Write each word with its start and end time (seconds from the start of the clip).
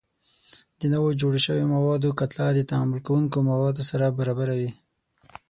د 0.79 0.81
نوو 0.93 1.09
جوړ 1.21 1.33
شویو 1.45 1.71
موادو 1.75 2.09
کتله 2.19 2.45
د 2.53 2.59
تعامل 2.71 2.99
کوونکو 3.07 3.37
موادو 3.49 3.81
سره 3.89 4.05
برابره 4.19 4.53
وي. 4.59 4.71